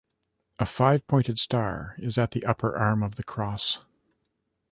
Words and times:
A 0.57 0.65
five-pointed 0.65 1.37
star 1.37 1.93
is 1.99 2.17
at 2.17 2.31
the 2.31 2.43
upper 2.43 2.75
arm 2.75 3.03
of 3.03 3.17
the 3.17 3.23
cross. 3.23 3.77